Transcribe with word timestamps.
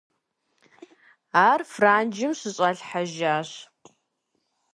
Ар 1.49 1.59
Франджым 1.73 2.31
щыщӀалъхьэжащ. 2.39 3.49